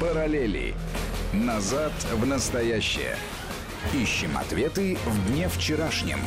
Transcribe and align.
Параллели. 0.00 0.74
Назад 1.34 1.92
в 2.14 2.26
настоящее. 2.26 3.16
Ищем 3.94 4.38
ответы 4.38 4.96
в 5.04 5.28
дне 5.28 5.46
вчерашнем. 5.46 6.18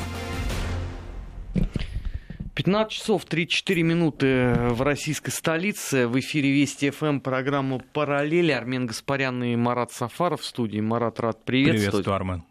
15 2.53 2.93
часов 2.93 3.25
34 3.25 3.81
минуты 3.81 4.53
в 4.69 4.83
российской 4.83 5.31
столице. 5.31 6.07
В 6.07 6.19
эфире 6.19 6.51
Вести 6.51 6.91
ФМ 6.91 7.19
программа 7.19 7.79
«Параллели». 7.79 8.51
Армен 8.51 8.85
Гаспарян 8.85 9.43
и 9.43 9.55
Марат 9.55 9.91
Сафаров 9.91 10.41
в 10.41 10.45
студии. 10.45 10.79
Марат, 10.79 11.19
рад 11.19 11.43
приветствовать. 11.43 12.03
Приветствую, 12.05 12.15
Армен. 12.15 12.43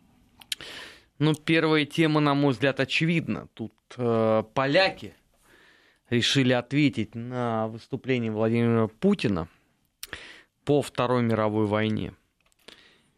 Ну, 1.21 1.35
первая 1.35 1.85
тема, 1.85 2.19
на 2.19 2.35
мой 2.35 2.53
взгляд, 2.53 2.81
очевидна. 2.81 3.47
Тут 3.55 3.73
э, 3.97 4.43
поляки 4.55 5.15
решили 6.11 6.53
ответить 6.53 7.15
на 7.15 7.69
выступление 7.69 8.33
Владимира 8.33 8.89
Путина 8.89 9.47
по 10.65 10.83
Второй 10.83 11.23
мировой 11.23 11.67
войне. 11.67 12.15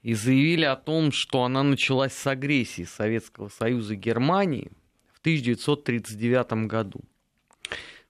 И 0.03 0.15
заявили 0.15 0.65
о 0.65 0.77
том, 0.77 1.13
что 1.13 1.45
она 1.45 1.63
началась 1.63 2.13
с 2.13 2.27
агрессии 2.27 2.85
Советского 2.85 3.49
Союза 3.49 3.95
и 3.95 3.97
Германии– 3.97 4.71
1939 5.25 6.67
году. 6.69 7.01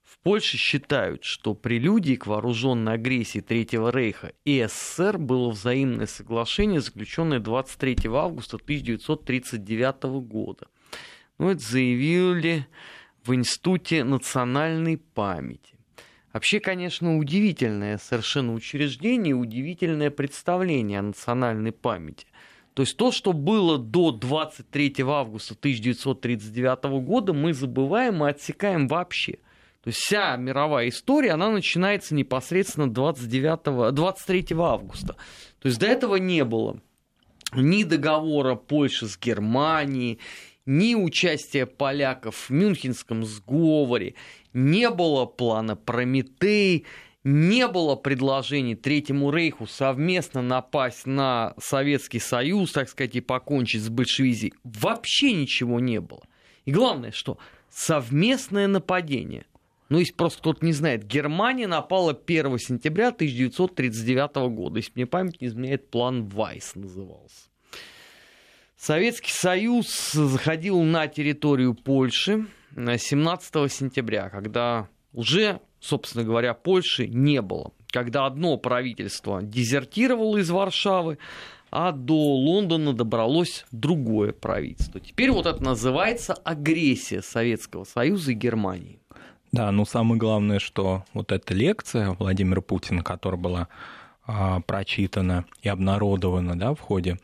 В 0.02 0.18
Польше 0.18 0.56
считают, 0.56 1.22
что 1.22 1.54
прелюдией 1.54 2.16
к 2.16 2.26
вооруженной 2.26 2.94
агрессии 2.94 3.38
Третьего 3.38 3.90
Рейха 3.90 4.32
и 4.44 4.66
СССР 4.68 5.18
было 5.18 5.50
взаимное 5.50 6.06
соглашение, 6.06 6.80
заключенное 6.80 7.38
23 7.38 8.08
августа 8.10 8.56
1939 8.56 10.02
года. 10.26 10.66
Ну, 11.38 11.50
это 11.50 11.60
заявили 11.60 12.66
в 13.22 13.32
Институте 13.32 14.02
национальной 14.02 14.96
памяти. 14.96 15.73
Вообще, 16.34 16.58
конечно, 16.58 17.16
удивительное 17.16 17.96
совершенно 17.96 18.54
учреждение, 18.54 19.36
удивительное 19.36 20.10
представление 20.10 20.98
о 20.98 21.02
национальной 21.02 21.70
памяти. 21.70 22.26
То 22.74 22.82
есть 22.82 22.96
то, 22.96 23.12
что 23.12 23.32
было 23.32 23.78
до 23.78 24.10
23 24.10 24.96
августа 25.06 25.54
1939 25.54 26.84
года, 27.04 27.32
мы 27.32 27.54
забываем 27.54 28.24
и 28.24 28.28
отсекаем 28.28 28.88
вообще. 28.88 29.34
То 29.84 29.88
есть 29.88 30.00
вся 30.00 30.34
мировая 30.34 30.88
история, 30.88 31.30
она 31.30 31.50
начинается 31.50 32.16
непосредственно 32.16 32.92
29, 32.92 33.94
23 33.94 34.46
августа. 34.58 35.14
То 35.60 35.68
есть 35.68 35.78
до 35.78 35.86
этого 35.86 36.16
не 36.16 36.44
было 36.44 36.80
ни 37.54 37.84
договора 37.84 38.56
Польши 38.56 39.06
с 39.06 39.16
Германией, 39.16 40.18
ни 40.66 40.94
участия 40.94 41.66
поляков 41.66 42.48
в 42.48 42.50
Мюнхенском 42.50 43.24
сговоре, 43.24 44.14
не 44.52 44.90
было 44.90 45.26
плана 45.26 45.76
Прометей, 45.76 46.86
не 47.24 47.66
было 47.68 47.96
предложений 47.96 48.76
Третьему 48.76 49.30
Рейху 49.30 49.66
совместно 49.66 50.42
напасть 50.42 51.06
на 51.06 51.54
Советский 51.58 52.18
Союз, 52.18 52.72
так 52.72 52.88
сказать, 52.88 53.16
и 53.16 53.20
покончить 53.20 53.82
с 53.82 53.88
большевизией. 53.88 54.52
Вообще 54.62 55.32
ничего 55.32 55.80
не 55.80 56.00
было. 56.00 56.22
И 56.66 56.70
главное, 56.70 57.12
что 57.12 57.38
совместное 57.70 58.68
нападение. 58.68 59.46
Ну, 59.88 59.98
если 59.98 60.14
просто 60.14 60.40
кто-то 60.40 60.64
не 60.64 60.72
знает, 60.72 61.06
Германия 61.06 61.66
напала 61.66 62.12
1 62.12 62.58
сентября 62.58 63.08
1939 63.08 64.34
года. 64.54 64.78
Если 64.78 64.92
мне 64.94 65.06
память 65.06 65.40
не 65.40 65.48
изменяет, 65.48 65.90
план 65.90 66.26
Вайс 66.26 66.74
назывался. 66.74 67.48
Советский 68.84 69.32
Союз 69.32 70.12
заходил 70.12 70.82
на 70.82 71.06
территорию 71.06 71.72
Польши 71.72 72.44
17 72.76 73.72
сентября, 73.72 74.28
когда 74.28 74.88
уже 75.14 75.60
собственно 75.80 76.22
говоря, 76.22 76.52
Польши 76.52 77.08
не 77.08 77.40
было. 77.40 77.72
Когда 77.90 78.26
одно 78.26 78.58
правительство 78.58 79.42
дезертировало 79.42 80.36
из 80.36 80.50
Варшавы, 80.50 81.16
а 81.70 81.92
до 81.92 82.14
Лондона 82.14 82.92
добралось 82.92 83.64
другое 83.72 84.32
правительство. 84.32 85.00
Теперь 85.00 85.30
вот 85.30 85.46
это 85.46 85.62
называется 85.62 86.34
агрессия 86.34 87.22
Советского 87.22 87.84
Союза 87.84 88.32
и 88.32 88.34
Германии. 88.34 88.98
Да, 89.50 89.72
ну 89.72 89.86
самое 89.86 90.18
главное, 90.18 90.58
что 90.58 91.04
вот 91.14 91.32
эта 91.32 91.54
лекция 91.54 92.10
Владимира 92.10 92.60
Путина, 92.60 93.02
которая 93.02 93.40
была 93.40 93.68
а, 94.26 94.60
прочитана 94.60 95.46
и 95.62 95.70
обнародована 95.70 96.58
да, 96.58 96.74
в 96.74 96.80
ходе 96.80 97.18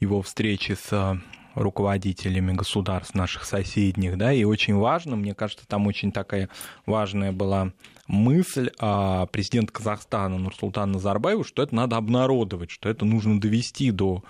его 0.00 0.22
встречи 0.22 0.72
с 0.72 1.20
руководителями 1.54 2.52
государств 2.52 3.14
наших 3.14 3.44
соседних, 3.44 4.16
да, 4.16 4.32
и 4.32 4.44
очень 4.44 4.76
важно, 4.76 5.16
мне 5.16 5.34
кажется, 5.34 5.66
там 5.66 5.86
очень 5.86 6.12
такая 6.12 6.48
важная 6.86 7.32
была 7.32 7.72
мысль 8.06 8.70
а, 8.78 9.26
президента 9.26 9.72
Казахстана 9.72 10.38
Нурсултана 10.38 10.94
Назарбаева, 10.94 11.44
что 11.44 11.62
это 11.62 11.74
надо 11.74 11.96
обнародовать, 11.96 12.70
что 12.70 12.88
это 12.88 13.04
нужно 13.04 13.40
довести 13.40 13.90
до 13.90 14.22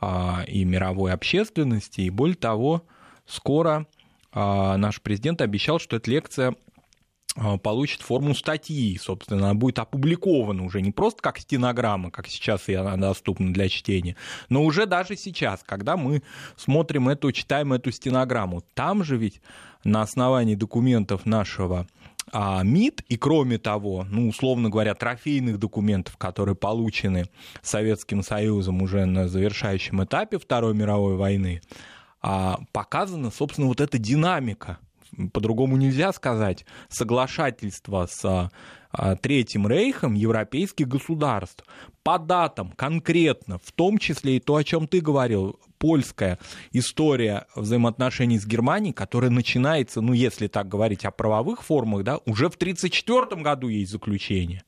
а, 0.00 0.44
и 0.46 0.64
мировой 0.64 1.12
общественности, 1.12 2.02
и 2.02 2.10
более 2.10 2.36
того, 2.36 2.84
скоро 3.26 3.86
а, 4.32 4.76
наш 4.76 5.00
президент 5.00 5.40
обещал, 5.40 5.78
что 5.78 5.96
эта 5.96 6.10
лекция 6.10 6.54
получит 7.62 8.02
форму 8.02 8.34
статьи, 8.34 8.98
собственно, 8.98 9.46
она 9.46 9.54
будет 9.54 9.78
опубликована 9.78 10.64
уже 10.64 10.80
не 10.80 10.90
просто 10.90 11.22
как 11.22 11.38
стенограмма, 11.38 12.10
как 12.10 12.26
сейчас 12.26 12.68
и 12.68 12.74
она 12.74 12.96
доступна 12.96 13.52
для 13.52 13.68
чтения, 13.68 14.16
но 14.48 14.64
уже 14.64 14.86
даже 14.86 15.16
сейчас, 15.16 15.62
когда 15.64 15.96
мы 15.96 16.22
смотрим 16.56 17.08
эту, 17.08 17.32
читаем 17.32 17.72
эту 17.72 17.92
стенограмму, 17.92 18.62
там 18.74 19.04
же 19.04 19.16
ведь 19.16 19.40
на 19.84 20.02
основании 20.02 20.54
документов 20.54 21.26
нашего 21.26 21.86
а, 22.32 22.62
МИД, 22.62 23.02
и 23.08 23.16
кроме 23.16 23.58
того, 23.58 24.04
ну, 24.08 24.28
условно 24.28 24.68
говоря, 24.68 24.94
трофейных 24.94 25.58
документов, 25.58 26.16
которые 26.16 26.54
получены 26.54 27.26
Советским 27.62 28.22
Союзом 28.22 28.82
уже 28.82 29.06
на 29.06 29.28
завершающем 29.28 30.04
этапе 30.04 30.38
Второй 30.38 30.74
мировой 30.74 31.16
войны, 31.16 31.62
а, 32.20 32.58
показана, 32.72 33.30
собственно, 33.30 33.68
вот 33.68 33.80
эта 33.80 33.98
динамика 33.98 34.78
по-другому 35.32 35.76
нельзя 35.76 36.12
сказать, 36.12 36.64
соглашательство 36.88 38.06
с 38.10 38.50
а, 38.90 39.16
Третьим 39.16 39.68
Рейхом 39.68 40.14
европейских 40.14 40.88
государств 40.88 41.64
по 42.02 42.18
датам 42.18 42.72
конкретно, 42.72 43.58
в 43.58 43.72
том 43.72 43.98
числе 43.98 44.36
и 44.36 44.40
то, 44.40 44.56
о 44.56 44.64
чем 44.64 44.88
ты 44.88 45.00
говорил, 45.00 45.58
польская 45.78 46.38
история 46.72 47.46
взаимоотношений 47.54 48.38
с 48.38 48.46
Германией, 48.46 48.92
которая 48.92 49.30
начинается, 49.30 50.00
ну, 50.00 50.12
если 50.12 50.46
так 50.48 50.68
говорить 50.68 51.04
о 51.04 51.10
правовых 51.10 51.62
формах, 51.62 52.04
да, 52.04 52.18
уже 52.24 52.48
в 52.48 52.54
1934 52.54 53.42
году 53.42 53.68
есть 53.68 53.92
заключение. 53.92 54.62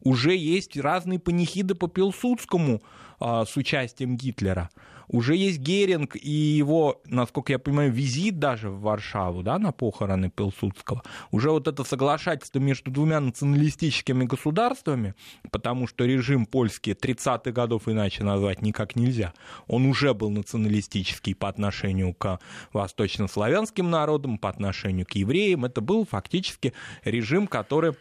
Уже 0.00 0.36
есть 0.36 0.76
разные 0.76 1.18
панихиды 1.18 1.74
по 1.74 1.88
Пилсудскому 1.88 2.82
а, 3.18 3.44
с 3.44 3.56
участием 3.56 4.16
Гитлера 4.16 4.70
уже 5.08 5.36
есть 5.36 5.58
Геринг 5.58 6.16
и 6.16 6.30
его, 6.30 7.00
насколько 7.06 7.52
я 7.52 7.58
понимаю, 7.58 7.92
визит 7.92 8.38
даже 8.38 8.70
в 8.70 8.80
Варшаву, 8.80 9.42
да, 9.42 9.58
на 9.58 9.72
похороны 9.72 10.30
Пилсудского. 10.30 11.02
Уже 11.30 11.50
вот 11.50 11.68
это 11.68 11.84
соглашательство 11.84 12.58
между 12.58 12.90
двумя 12.90 13.20
националистическими 13.20 14.24
государствами, 14.24 15.14
потому 15.50 15.86
что 15.86 16.04
режим 16.04 16.46
польский 16.46 16.92
30-х 16.92 17.52
годов 17.52 17.88
иначе 17.88 18.24
назвать 18.24 18.62
никак 18.62 18.96
нельзя, 18.96 19.32
он 19.66 19.86
уже 19.86 20.14
был 20.14 20.30
националистический 20.30 21.34
по 21.34 21.48
отношению 21.48 22.14
к 22.14 22.38
восточнославянским 22.72 23.90
народам, 23.90 24.38
по 24.38 24.48
отношению 24.48 25.06
к 25.06 25.12
евреям. 25.12 25.64
Это 25.64 25.80
был 25.80 26.06
фактически 26.06 26.72
режим, 27.04 27.46
который 27.46 27.94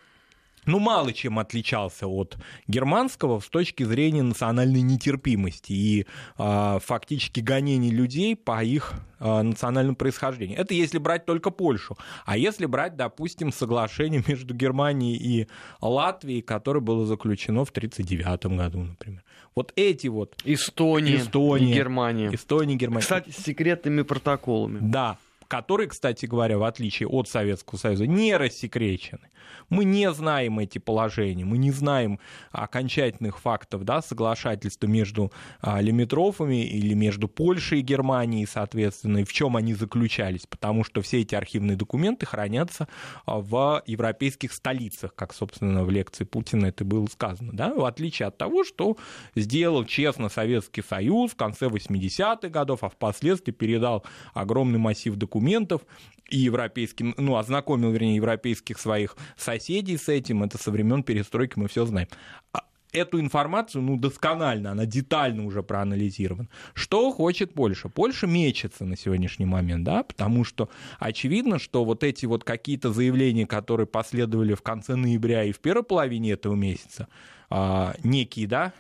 ну, 0.66 0.80
мало 0.80 1.14
чем 1.14 1.40
отличался 1.40 2.08
от 2.08 2.38
германского 2.68 3.40
с 3.40 3.50
точки 3.50 3.84
зрения 3.84 4.24
национальной 4.24 4.82
нетерпимости 4.82 5.74
и 5.74 6.06
э, 6.38 6.80
фактически 6.84 7.40
гонений 7.40 7.92
людей 7.92 8.36
по 8.36 8.64
их 8.64 8.94
э, 9.20 9.42
национальному 9.42 9.96
происхождению. 9.96 10.58
Это 10.60 10.74
если 10.74 10.98
брать 10.98 11.26
только 11.26 11.50
Польшу. 11.50 11.98
А 12.26 12.38
если 12.38 12.66
брать, 12.66 12.96
допустим, 12.96 13.52
соглашение 13.52 14.24
между 14.28 14.54
Германией 14.54 15.18
и 15.18 15.48
Латвией, 15.82 16.42
которое 16.42 16.80
было 16.80 17.06
заключено 17.06 17.66
в 17.66 17.70
1939 17.70 18.58
году, 18.58 18.80
например. 18.84 19.24
Вот 19.56 19.72
эти 19.76 20.08
вот... 20.08 20.36
Эстония, 20.46 21.18
Эстония 21.18 21.72
и 21.72 21.76
Германия. 21.76 22.30
Эстония, 22.34 22.76
Германия. 22.76 23.02
Кстати, 23.02 23.30
с 23.30 23.38
секретными 23.38 24.02
протоколами. 24.02 24.80
Да, 24.82 25.18
которые, 25.54 25.88
кстати 25.88 26.26
говоря, 26.26 26.58
в 26.58 26.64
отличие 26.64 27.08
от 27.08 27.30
Советского 27.30 27.78
Союза, 27.78 28.08
не 28.08 28.36
рассекречены. 28.36 29.30
Мы 29.70 29.86
не 29.86 30.12
знаем 30.12 30.58
эти 30.58 30.80
положения, 30.80 31.46
мы 31.46 31.60
не 31.60 31.70
знаем 31.70 32.20
окончательных 32.52 33.40
фактов 33.40 33.84
да, 33.84 34.02
соглашательства 34.02 34.88
между 34.88 35.32
а, 35.62 35.80
лимитрофами 35.80 36.66
или 36.66 36.96
между 36.96 37.28
Польшей 37.28 37.80
и 37.80 37.84
Германией, 37.84 38.48
соответственно, 38.48 39.20
и 39.20 39.24
в 39.24 39.32
чем 39.32 39.56
они 39.56 39.76
заключались, 39.76 40.48
потому 40.48 40.84
что 40.84 41.04
все 41.04 41.22
эти 41.22 41.36
архивные 41.36 41.78
документы 41.78 42.26
хранятся 42.26 42.88
а, 43.28 43.38
в 43.38 43.84
европейских 43.86 44.54
столицах, 44.54 45.14
как, 45.14 45.36
собственно, 45.36 45.84
в 45.84 45.92
лекции 45.92 46.24
Путина 46.24 46.66
это 46.68 46.84
было 46.84 47.06
сказано, 47.06 47.52
да, 47.54 47.76
в 47.76 47.86
отличие 47.86 48.28
от 48.28 48.40
того, 48.40 48.64
что 48.64 48.98
сделал 49.36 49.86
честно 49.86 50.30
Советский 50.30 50.82
Союз 50.82 51.34
в 51.34 51.36
конце 51.36 51.68
80-х 51.68 52.50
годов, 52.50 52.84
а 52.84 52.90
впоследствии 52.90 53.52
передал 53.52 54.04
огромный 54.34 54.80
массив 54.80 55.16
документов 55.16 55.43
и 56.30 56.38
европейским, 56.38 57.14
ну, 57.18 57.36
ознакомил, 57.38 57.92
вернее, 57.92 58.16
европейских 58.16 58.80
своих 58.80 59.16
соседей 59.38 59.98
с 59.98 60.10
этим, 60.10 60.44
это 60.44 60.58
со 60.58 60.72
времен 60.72 61.04
перестройки 61.04 61.60
мы 61.60 61.68
все 61.68 61.86
знаем. 61.86 62.08
А 62.54 62.62
эту 62.94 63.20
информацию, 63.20 63.82
ну, 63.82 63.98
досконально, 63.98 64.72
она 64.72 64.86
детально 64.86 65.46
уже 65.46 65.64
проанализирована. 65.64 66.48
Что 66.74 67.12
хочет 67.12 67.54
Польша? 67.54 67.90
Польша 67.90 68.28
мечется 68.28 68.86
на 68.86 68.96
сегодняшний 68.96 69.46
момент, 69.46 69.84
да, 69.84 70.04
потому 70.04 70.44
что 70.44 70.70
очевидно, 71.00 71.60
что 71.60 71.84
вот 71.84 72.04
эти 72.04 72.26
вот 72.26 72.44
какие-то 72.44 72.94
заявления, 72.94 73.46
которые 73.46 73.88
последовали 73.88 74.54
в 74.54 74.62
конце 74.62 74.96
ноября 74.96 75.44
и 75.44 75.52
в 75.52 75.60
первой 75.60 75.84
половине 75.84 76.32
этого 76.32 76.56
месяца, 76.56 77.08
а, 77.50 77.96
некие, 78.04 78.48
да, 78.48 78.74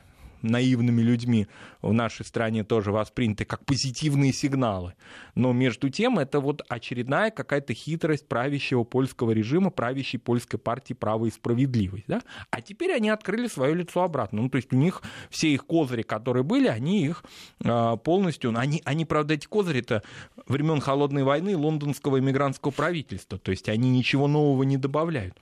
наивными 0.43 1.01
людьми 1.01 1.47
в 1.81 1.93
нашей 1.93 2.25
стране 2.25 2.63
тоже 2.63 2.91
восприняты 2.91 3.45
как 3.45 3.65
позитивные 3.65 4.33
сигналы. 4.33 4.93
Но 5.35 5.53
между 5.53 5.89
тем 5.89 6.19
это 6.19 6.39
вот 6.39 6.61
очередная 6.69 7.31
какая-то 7.31 7.73
хитрость 7.73 8.27
правящего 8.27 8.83
польского 8.83 9.31
режима, 9.31 9.69
правящей 9.69 10.19
польской 10.19 10.59
партии 10.59 10.93
«Право 10.93 11.25
и 11.25 11.31
справедливость». 11.31 12.05
Да? 12.07 12.21
А 12.51 12.61
теперь 12.61 12.93
они 12.93 13.09
открыли 13.09 13.47
свое 13.47 13.73
лицо 13.73 14.03
обратно. 14.03 14.41
Ну, 14.41 14.49
то 14.49 14.57
есть 14.57 14.71
у 14.73 14.75
них 14.75 15.01
все 15.29 15.53
их 15.53 15.65
козыри, 15.65 16.03
которые 16.03 16.43
были, 16.43 16.67
они 16.67 17.05
их 17.05 17.23
а, 17.63 17.95
полностью... 17.97 18.53
Они, 18.57 18.81
они 18.85 19.05
правда, 19.05 19.33
эти 19.33 19.47
козыри-то 19.47 20.03
времен 20.47 20.81
Холодной 20.81 21.23
войны 21.23 21.55
лондонского 21.57 22.19
иммигрантского 22.19 22.71
правительства. 22.71 23.39
То 23.39 23.51
есть 23.51 23.69
они 23.69 23.89
ничего 23.89 24.27
нового 24.27 24.63
не 24.63 24.77
добавляют 24.77 25.37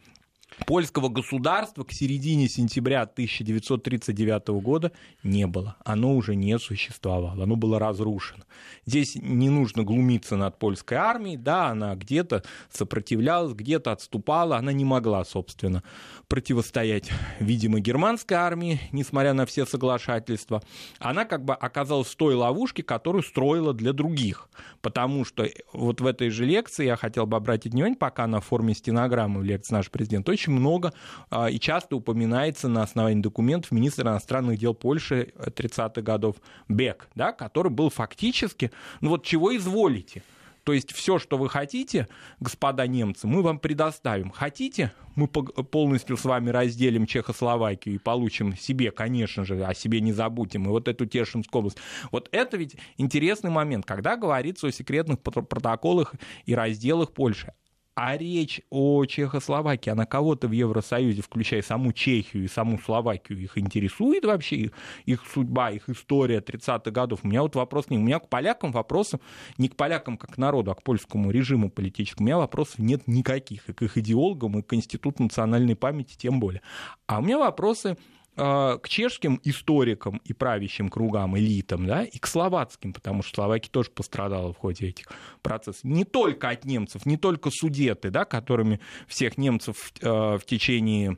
польского 0.65 1.09
государства 1.09 1.83
к 1.83 1.92
середине 1.92 2.48
сентября 2.48 3.03
1939 3.03 4.48
года 4.62 4.92
не 5.24 5.48
было. 5.48 5.77
Оно 5.83 6.15
уже 6.15 6.36
не 6.36 6.57
существовало, 6.59 7.44
оно 7.44 7.56
было 7.56 7.80
разрушено. 7.80 8.44
Здесь 8.86 9.15
не 9.15 9.50
нужно 9.50 9.83
глумиться 9.83 10.36
над 10.36 10.59
польской 10.59 10.98
армией, 10.98 11.38
да, 11.38 11.68
она 11.68 11.95
где-то 11.95 12.44
сопротивлялась, 12.71 13.53
где-то 13.53 13.92
отступала, 13.92 14.57
она 14.57 14.71
не 14.74 14.86
могла, 14.86 15.24
собственно, 15.25 15.83
противостоять, 16.27 17.09
видимо, 17.39 17.80
германской 17.80 18.38
армии, 18.38 18.80
несмотря 18.92 19.33
на 19.33 19.45
все 19.45 19.65
соглашательства. 19.65 20.62
Она 21.00 21.25
как 21.25 21.45
бы 21.45 21.53
оказалась 21.53 22.07
в 22.07 22.15
той 22.15 22.36
ловушке, 22.36 22.83
которую 22.83 23.24
строила 23.24 23.74
для 23.74 23.94
других, 23.94 24.50
потому 24.81 25.25
что 25.25 25.48
вот 25.74 26.01
в 26.01 26.06
этой 26.06 26.30
же 26.30 26.45
лекции 26.45 26.86
я 26.86 26.95
хотел 26.95 27.25
бы 27.25 27.38
обратить 27.38 27.74
внимание, 27.74 27.98
пока 27.98 28.27
на 28.27 28.42
форме 28.42 28.74
стенограммы 28.74 29.42
в 29.42 29.44
лекции 29.44 29.74
наш 29.74 29.89
президент 29.89 30.27
очень 30.30 30.40
очень 30.41 30.53
много 30.53 30.93
а, 31.29 31.49
и 31.49 31.59
часто 31.59 31.95
упоминается 31.95 32.67
на 32.67 32.83
основании 32.83 33.21
документов 33.21 33.71
министра 33.71 34.09
иностранных 34.09 34.57
дел 34.57 34.73
Польши 34.73 35.33
30-х 35.38 36.01
годов 36.01 36.38
Бек, 36.67 37.09
да, 37.15 37.31
который 37.31 37.71
был 37.71 37.89
фактически, 37.89 38.71
ну 39.01 39.09
вот 39.09 39.23
чего 39.23 39.55
изволите. 39.55 40.23
То 40.63 40.73
есть 40.73 40.93
все, 40.93 41.17
что 41.17 41.38
вы 41.38 41.49
хотите, 41.49 42.07
господа 42.39 42.85
немцы, 42.85 43.25
мы 43.25 43.41
вам 43.41 43.57
предоставим. 43.57 44.29
Хотите, 44.29 44.91
мы 45.15 45.27
полностью 45.27 46.17
с 46.17 46.25
вами 46.25 46.51
разделим 46.51 47.07
Чехословакию 47.07 47.95
и 47.95 47.97
получим 47.97 48.55
себе, 48.55 48.91
конечно 48.91 49.43
же, 49.43 49.63
о 49.63 49.73
себе 49.73 50.01
не 50.01 50.13
забудем, 50.13 50.65
и 50.65 50.67
вот 50.67 50.88
эту 50.88 51.07
Тешинскую 51.07 51.61
область. 51.61 51.79
Вот 52.11 52.29
это 52.31 52.57
ведь 52.57 52.75
интересный 52.97 53.49
момент, 53.49 53.85
когда 53.85 54.15
говорится 54.15 54.67
о 54.67 54.71
секретных 54.71 55.19
протоколах 55.19 56.13
и 56.45 56.53
разделах 56.53 57.11
Польши. 57.11 57.53
А 57.93 58.15
речь 58.15 58.61
о 58.69 59.03
Чехословакии, 59.05 59.89
она 59.89 60.05
кого-то 60.05 60.47
в 60.47 60.51
Евросоюзе, 60.53 61.21
включая 61.21 61.61
саму 61.61 61.91
Чехию 61.91 62.45
и 62.45 62.47
саму 62.47 62.79
Словакию, 62.79 63.39
их 63.39 63.57
интересует 63.57 64.23
вообще 64.23 64.55
их, 64.55 64.71
их 65.05 65.23
судьба, 65.33 65.71
их 65.71 65.89
история 65.89 66.39
30-х 66.39 66.89
годов? 66.91 67.19
У 67.23 67.27
меня 67.27 67.41
вот 67.41 67.55
вопрос 67.55 67.89
не... 67.89 67.97
У 67.97 68.01
меня 68.01 68.19
к 68.19 68.29
полякам 68.29 68.71
вопросов, 68.71 69.19
не 69.57 69.67
к 69.67 69.75
полякам 69.75 70.17
как 70.17 70.35
к 70.35 70.38
народу, 70.38 70.71
а 70.71 70.75
к 70.75 70.83
польскому 70.83 71.31
режиму 71.31 71.69
политическому, 71.69 72.25
у 72.25 72.27
меня 72.27 72.38
вопросов 72.38 72.79
нет 72.79 73.07
никаких. 73.07 73.67
И 73.69 73.73
к 73.73 73.81
их 73.81 73.97
идеологам, 73.97 74.59
и 74.59 74.61
к 74.61 74.73
Институту 74.73 75.23
национальной 75.23 75.75
памяти 75.75 76.15
тем 76.17 76.39
более. 76.39 76.61
А 77.07 77.19
у 77.19 77.21
меня 77.21 77.38
вопросы 77.38 77.97
к 78.35 78.81
чешским 78.87 79.41
историкам 79.43 80.21
и 80.23 80.33
правящим 80.33 80.89
кругам, 80.89 81.37
элитам, 81.37 81.85
да, 81.85 82.03
и 82.03 82.17
к 82.17 82.27
словацким, 82.27 82.93
потому 82.93 83.23
что 83.23 83.35
Словакия 83.35 83.69
тоже 83.69 83.91
пострадала 83.91 84.53
в 84.53 84.57
ходе 84.57 84.87
этих 84.87 85.07
процессов. 85.41 85.83
Не 85.83 86.05
только 86.05 86.49
от 86.49 86.65
немцев, 86.65 87.05
не 87.05 87.17
только 87.17 87.51
судеты, 87.51 88.09
да, 88.09 88.25
которыми 88.25 88.79
всех 89.07 89.37
немцев 89.37 89.91
э, 90.01 90.09
в 90.09 90.41
течение 90.45 91.17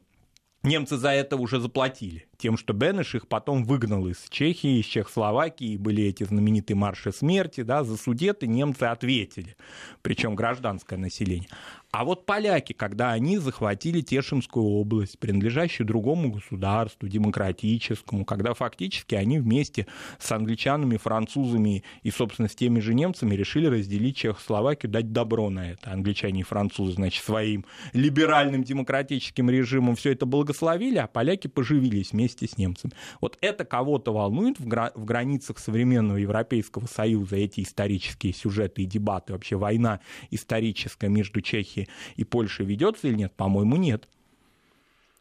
Немцы 0.64 0.96
за 0.96 1.10
это 1.10 1.36
уже 1.36 1.60
заплатили 1.60 2.26
тем, 2.44 2.58
что 2.58 2.74
Бенеш 2.74 3.16
их 3.16 3.30
потом 3.30 3.64
выгнал 3.64 4.06
из 4.06 4.18
Чехии, 4.30 4.82
из 4.82 4.86
Чехословакии, 4.86 5.78
были 5.78 6.04
эти 6.04 6.26
знаменитые 6.26 6.76
марши 6.76 7.14
смерти, 7.14 7.62
да, 7.62 7.86
за 7.86 7.96
судеты 7.96 8.48
немцы 8.48 8.84
ответили, 8.84 9.56
причем 10.02 10.36
гражданское 10.36 10.98
население. 10.98 11.48
А 11.94 12.06
вот 12.06 12.26
поляки, 12.26 12.74
когда 12.74 13.12
они 13.12 13.38
захватили 13.38 14.02
Тешинскую 14.02 14.66
область, 14.66 15.20
принадлежащую 15.20 15.86
другому 15.86 16.32
государству, 16.32 17.08
демократическому, 17.08 18.26
когда 18.26 18.56
фактически 18.56 19.14
они 19.14 19.38
вместе 19.38 19.86
с 20.20 20.32
англичанами, 20.32 20.98
французами 20.98 21.84
и, 22.02 22.10
собственно, 22.10 22.50
с 22.50 22.56
теми 22.56 22.80
же 22.80 22.96
немцами 22.96 23.36
решили 23.36 23.68
разделить 23.68 24.18
Чехословакию, 24.18 24.92
дать 24.92 25.14
добро 25.14 25.52
на 25.52 25.70
это. 25.70 25.92
Англичане 25.92 26.42
и 26.42 26.44
французы, 26.44 26.94
значит, 26.94 27.24
своим 27.24 27.64
либеральным 27.94 28.64
демократическим 28.64 29.52
режимом 29.52 29.96
все 29.96 30.14
это 30.14 30.26
благословили, 30.26 30.98
а 30.98 31.06
поляки 31.06 31.48
поживились 31.48 32.12
вместе 32.12 32.33
с 32.42 32.58
немцами. 32.58 32.94
Вот 33.22 33.38
это 33.42 33.66
кого-то 33.66 34.14
волнует 34.14 34.60
в, 34.60 34.68
гра- 34.68 34.92
в 34.96 35.06
границах 35.06 35.60
современного 35.60 36.18
Европейского 36.18 36.88
Союза, 36.88 37.36
эти 37.36 37.62
исторические 37.62 38.34
сюжеты 38.34 38.84
и 38.84 38.86
дебаты, 38.86 39.34
вообще 39.34 39.56
война 39.56 40.00
историческая 40.32 41.10
между 41.10 41.42
Чехией 41.42 41.88
и 42.16 42.24
Польшей 42.24 42.66
ведется 42.66 43.08
или 43.08 43.16
нет? 43.16 43.34
По-моему, 43.34 43.76
нет. 43.76 44.08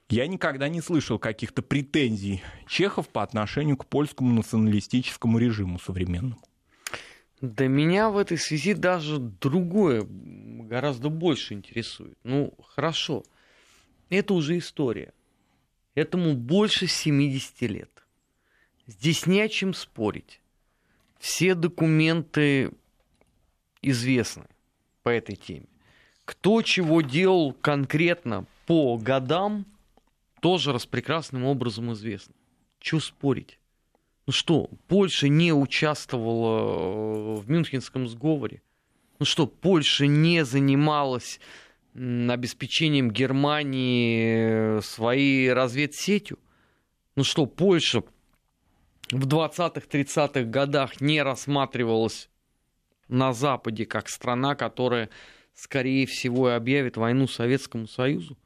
Я 0.09 0.27
никогда 0.27 0.69
не 0.69 0.81
слышал 0.83 1.19
каких-то 1.19 1.63
претензий 1.63 2.43
чехов 2.67 3.09
по 3.09 3.23
отношению 3.23 3.77
к 3.77 3.87
польскому 3.87 4.35
националистическому 4.35 5.39
режиму 5.39 5.79
современному. 5.79 6.43
Да 7.41 7.67
меня 7.67 8.11
в 8.11 8.19
этой 8.19 8.39
связи 8.39 8.75
даже 8.75 9.19
другое 9.19 10.07
гораздо 10.07 11.09
больше 11.09 11.55
интересует. 11.55 12.17
Ну, 12.23 12.55
хорошо, 12.63 13.25
это 14.11 14.35
уже 14.35 14.59
история. 14.59 15.13
Этому 15.95 16.35
больше 16.35 16.87
70 16.87 17.63
лет. 17.63 17.91
Здесь 18.87 19.27
не 19.27 19.41
о 19.41 19.49
чем 19.49 19.75
спорить. 19.75 20.41
Все 21.19 21.55
документы 21.55 22.73
известны 23.81 24.47
по 25.03 25.11
этой 25.11 25.37
теме. 25.37 25.67
Кто 26.25 26.63
чего 26.63 27.03
делал 27.03 27.53
конкретно 27.53 28.47
по 28.67 28.97
годам, 28.97 29.67
тоже 30.41 30.73
распрекрасным 30.73 31.45
образом 31.45 31.93
известно. 31.93 32.35
Чего 32.81 33.01
спорить? 33.01 33.59
Ну 34.27 34.33
что, 34.33 34.69
Польша 34.89 35.29
не 35.29 35.53
участвовала 35.53 37.37
э, 37.37 37.41
в 37.41 37.51
Мюнхенском 37.51 38.09
сговоре? 38.09 38.63
Ну 39.19 39.27
что, 39.27 39.47
Польша 39.47 40.07
не 40.07 40.45
занималась 40.45 41.39
обеспечением 41.95 43.11
Германии 43.11 44.79
э, 44.79 44.81
своей 44.83 45.53
разведсетью? 45.53 46.39
Ну 47.17 47.25
что, 47.25 47.47
Польша 47.47 48.03
в 49.11 49.27
20-30-х 49.27 50.45
годах 50.45 51.01
не 51.01 51.23
рассматривалась 51.23 52.31
на 53.09 53.33
Западе 53.33 53.85
как 53.85 54.09
страна, 54.09 54.55
которая 54.55 55.11
скорее 55.55 56.07
всего, 56.07 56.51
объявит 56.51 56.97
войну 56.97 57.27
Советскому 57.27 57.87
Союзу? 57.87 58.37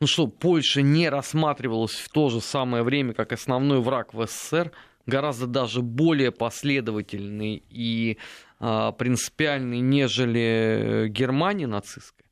Ну 0.00 0.06
что, 0.06 0.26
Польша 0.26 0.80
не 0.80 1.08
рассматривалась 1.08 1.94
в 1.94 2.08
то 2.08 2.30
же 2.30 2.40
самое 2.40 2.82
время 2.82 3.12
как 3.12 3.32
основной 3.32 3.80
враг 3.80 4.14
в 4.14 4.26
СССР, 4.26 4.72
гораздо 5.06 5.46
даже 5.46 5.82
более 5.82 6.30
последовательный 6.30 7.62
и 7.68 8.16
э, 8.60 8.92
принципиальный, 8.98 9.80
нежели 9.80 11.06
Германия 11.08 11.66
нацистская. 11.66 12.29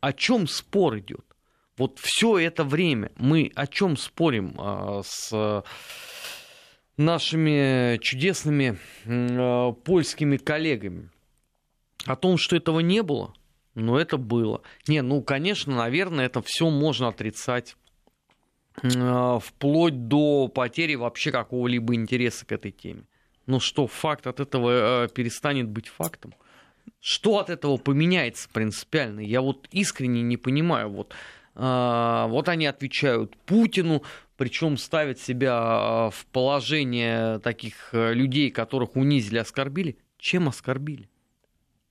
О 0.00 0.12
чем 0.12 0.46
спор 0.46 0.98
идет? 0.98 1.24
Вот 1.76 1.98
все 1.98 2.38
это 2.38 2.64
время 2.64 3.10
мы 3.16 3.50
о 3.54 3.66
чем 3.66 3.96
спорим 3.96 4.54
э, 4.58 5.02
с 5.04 5.64
нашими 6.96 7.98
чудесными 7.98 8.78
э, 9.04 9.72
польскими 9.84 10.36
коллегами? 10.36 11.10
О 12.06 12.16
том, 12.16 12.38
что 12.38 12.56
этого 12.56 12.80
не 12.80 13.02
было, 13.02 13.34
но 13.74 13.98
это 13.98 14.16
было. 14.16 14.62
Не, 14.86 15.02
ну, 15.02 15.22
конечно, 15.22 15.74
наверное, 15.74 16.26
это 16.26 16.42
все 16.42 16.70
можно 16.70 17.08
отрицать 17.08 17.76
э, 18.82 19.38
вплоть 19.42 20.08
до 20.08 20.48
потери 20.48 20.94
вообще 20.94 21.30
какого-либо 21.30 21.94
интереса 21.94 22.46
к 22.46 22.52
этой 22.52 22.70
теме. 22.70 23.04
Но 23.46 23.58
что, 23.58 23.86
факт 23.86 24.26
от 24.26 24.40
этого 24.40 25.04
э, 25.04 25.08
перестанет 25.08 25.68
быть 25.68 25.88
фактом? 25.88 26.34
Что 26.98 27.38
от 27.38 27.50
этого 27.50 27.76
поменяется 27.76 28.48
принципиально? 28.52 29.20
Я 29.20 29.40
вот 29.40 29.68
искренне 29.70 30.22
не 30.22 30.36
понимаю. 30.36 30.90
Вот, 30.90 31.14
э, 31.54 32.26
вот 32.28 32.48
они 32.48 32.66
отвечают 32.66 33.36
Путину, 33.46 34.02
причем 34.36 34.76
ставят 34.76 35.18
себя 35.18 36.10
в 36.10 36.26
положение 36.32 37.38
таких 37.38 37.90
людей, 37.92 38.50
которых 38.50 38.96
унизили, 38.96 39.38
оскорбили. 39.38 39.98
Чем 40.18 40.48
оскорбили? 40.48 41.08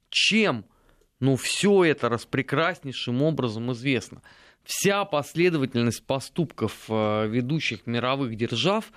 чем, 0.10 0.66
но 1.20 1.36
все 1.36 1.84
это 1.84 2.10
распрекраснейшим 2.10 3.22
образом 3.22 3.72
известно. 3.72 4.22
Вся 4.64 5.06
последовательность 5.06 6.06
поступков 6.06 6.86
э, 6.90 7.28
ведущих 7.28 7.88
мировых 7.88 8.36
держав 8.36 8.92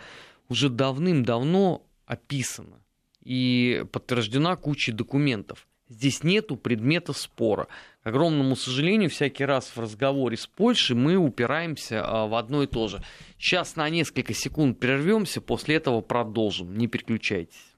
уже 0.48 0.68
давным-давно 0.68 1.86
описана 2.04 2.82
и 3.24 3.84
подтверждена 3.92 4.56
кучей 4.56 4.92
документов. 4.92 5.66
Здесь 5.92 6.24
нету 6.24 6.56
предмета 6.56 7.12
спора. 7.12 7.68
К 8.02 8.06
огромному 8.06 8.56
сожалению, 8.56 9.10
всякий 9.10 9.44
раз 9.44 9.66
в 9.76 9.78
разговоре 9.78 10.38
с 10.38 10.46
Польшей 10.46 10.96
мы 10.96 11.16
упираемся 11.16 12.02
а, 12.02 12.26
в 12.26 12.34
одно 12.34 12.62
и 12.62 12.66
то 12.66 12.88
же. 12.88 13.02
Сейчас 13.38 13.76
на 13.76 13.88
несколько 13.90 14.32
секунд 14.32 14.80
прервемся, 14.80 15.42
после 15.42 15.76
этого 15.76 16.00
продолжим. 16.00 16.76
Не 16.78 16.86
переключайтесь. 16.86 17.76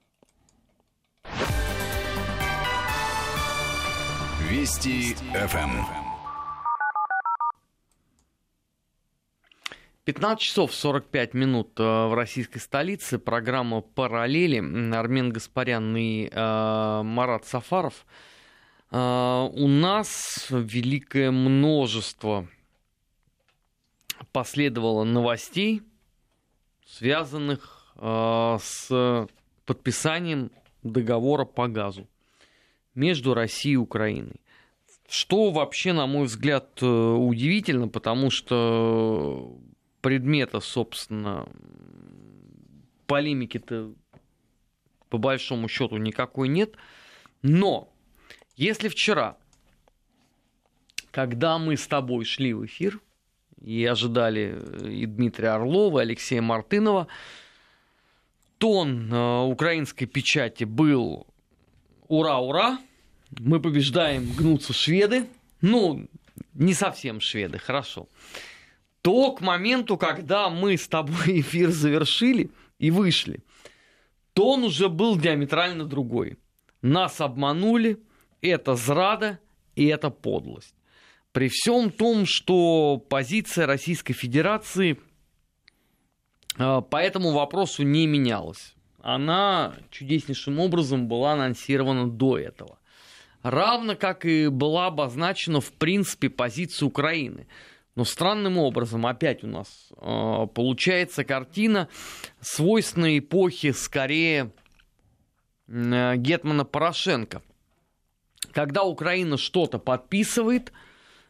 Вести 4.48 5.14
ФМ. 5.34 6.03
15 10.04 10.38
часов 10.38 10.74
45 10.74 11.32
минут 11.32 11.80
э, 11.80 11.82
в 11.82 12.14
российской 12.14 12.58
столице. 12.58 13.18
Программа 13.18 13.80
«Параллели». 13.80 14.58
Армен 14.94 15.30
Гаспарян 15.30 15.96
и 15.96 16.28
э, 16.30 17.02
Марат 17.02 17.46
Сафаров. 17.46 18.04
Э, 18.90 19.48
у 19.50 19.66
нас 19.66 20.48
великое 20.50 21.30
множество 21.30 22.46
последовало 24.30 25.04
новостей, 25.04 25.80
связанных 26.86 27.94
э, 27.96 28.58
с 28.60 29.26
подписанием 29.64 30.50
договора 30.82 31.46
по 31.46 31.66
газу 31.66 32.06
между 32.94 33.32
Россией 33.32 33.74
и 33.74 33.78
Украиной. 33.78 34.36
Что 35.08 35.50
вообще, 35.50 35.94
на 35.94 36.06
мой 36.06 36.26
взгляд, 36.26 36.82
э, 36.82 36.86
удивительно, 36.86 37.88
потому 37.88 38.28
что 38.28 39.58
предмета, 40.04 40.60
собственно, 40.60 41.48
полемики-то 43.06 43.94
по 45.08 45.16
большому 45.16 45.66
счету 45.66 45.96
никакой 45.96 46.48
нет. 46.48 46.74
Но 47.40 47.90
если 48.54 48.90
вчера, 48.90 49.38
когда 51.10 51.56
мы 51.56 51.78
с 51.78 51.86
тобой 51.86 52.26
шли 52.26 52.52
в 52.52 52.66
эфир 52.66 53.00
и 53.62 53.82
ожидали 53.86 54.58
э, 54.60 54.90
и 54.90 55.06
Дмитрия 55.06 55.52
Орлова, 55.52 56.00
и 56.00 56.02
Алексея 56.02 56.42
Мартынова, 56.42 57.08
тон 58.58 59.10
э, 59.10 59.40
украинской 59.44 60.04
печати 60.04 60.64
был 60.64 61.26
«Ура, 62.08 62.40
ура!», 62.40 62.78
мы 63.30 63.58
побеждаем, 63.58 64.30
гнутся 64.36 64.74
шведы. 64.74 65.28
Ну, 65.62 66.06
не 66.52 66.74
совсем 66.74 67.20
шведы, 67.20 67.56
хорошо 67.56 68.06
то 69.04 69.32
к 69.32 69.42
моменту, 69.42 69.98
когда 69.98 70.48
мы 70.48 70.78
с 70.78 70.88
тобой 70.88 71.40
эфир 71.40 71.70
завершили 71.70 72.50
и 72.78 72.90
вышли, 72.90 73.40
то 74.32 74.52
он 74.52 74.64
уже 74.64 74.88
был 74.88 75.18
диаметрально 75.18 75.84
другой. 75.84 76.38
Нас 76.80 77.20
обманули, 77.20 78.00
это 78.40 78.74
зрада 78.76 79.40
и 79.76 79.84
это 79.84 80.08
подлость. 80.08 80.74
При 81.32 81.50
всем 81.50 81.90
том, 81.90 82.24
что 82.24 82.96
позиция 82.96 83.66
Российской 83.66 84.14
Федерации 84.14 84.98
а, 86.56 86.80
по 86.80 86.96
этому 86.96 87.32
вопросу 87.32 87.82
не 87.82 88.06
менялась. 88.06 88.74
Она 89.02 89.74
чудеснейшим 89.90 90.58
образом 90.58 91.08
была 91.08 91.34
анонсирована 91.34 92.08
до 92.08 92.38
этого. 92.38 92.78
Равно 93.42 93.96
как 93.96 94.24
и 94.24 94.48
была 94.48 94.86
обозначена 94.86 95.60
в 95.60 95.72
принципе 95.72 96.30
позиция 96.30 96.86
Украины– 96.86 97.46
но 97.94 98.04
странным 98.04 98.58
образом 98.58 99.06
опять 99.06 99.44
у 99.44 99.46
нас 99.46 99.92
э, 99.96 100.46
получается 100.52 101.24
картина 101.24 101.88
свойственной 102.40 103.18
эпохи 103.20 103.72
скорее 103.72 104.52
э, 105.68 106.16
Гетмана 106.16 106.64
Порошенко. 106.64 107.42
Когда 108.52 108.82
Украина 108.82 109.36
что-то 109.36 109.78
подписывает, 109.78 110.72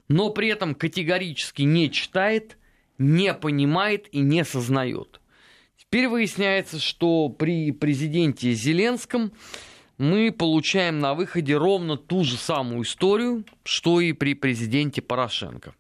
но 0.09 0.31
при 0.31 0.49
этом 0.49 0.75
категорически 0.75 1.63
не 1.63 1.91
читает, 1.91 2.59
не 2.99 3.33
понимает 3.35 4.09
и 4.13 4.21
не 4.21 4.45
сознает. 4.45 5.21
Теперь 5.77 6.09
выясняется, 6.09 6.79
что 6.79 7.29
при 7.29 7.73
президенте 7.73 8.53
Зеленском 8.53 9.33
мы 9.99 10.33
получаем 10.33 10.99
на 10.99 11.15
выходе 11.15 11.57
ровно 11.57 11.97
ту 11.97 12.25
же 12.25 12.37
самую 12.37 12.83
историю, 12.83 13.45
что 13.65 14.01
и 14.01 14.13
при 14.13 14.35
президенте 14.35 15.03
Порошенко. 15.03 15.75